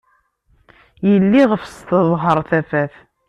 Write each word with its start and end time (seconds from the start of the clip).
Yelli 1.09 1.43
ɣef-s 1.51 1.75
teḍher 1.89 2.37
tafat. 2.49 2.95